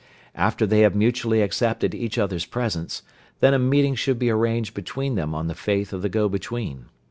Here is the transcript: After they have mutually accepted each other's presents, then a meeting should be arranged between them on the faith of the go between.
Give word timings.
After 0.33 0.65
they 0.65 0.79
have 0.79 0.95
mutually 0.95 1.43
accepted 1.43 1.93
each 1.93 2.17
other's 2.17 2.47
presents, 2.47 3.03
then 3.39 3.53
a 3.53 3.59
meeting 3.59 3.93
should 3.93 4.17
be 4.17 4.31
arranged 4.31 4.73
between 4.73 5.13
them 5.13 5.35
on 5.35 5.45
the 5.45 5.53
faith 5.53 5.93
of 5.93 6.01
the 6.01 6.09
go 6.09 6.27
between. 6.27 6.85